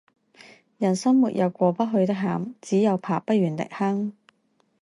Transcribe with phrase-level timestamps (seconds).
[0.79, 4.15] 人生沒有過不去的坎，只有爬不完的坑